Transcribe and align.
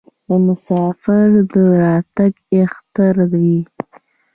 د 0.27 0.29
مسافر 0.47 1.27
راتګ 1.81 2.33
اختر 2.61 3.15
وي. 3.31 3.55